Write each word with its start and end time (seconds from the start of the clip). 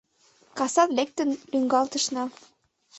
Касат 0.57 0.89
лектын 0.97 1.29
лӱҥгалтышна. 1.51 2.23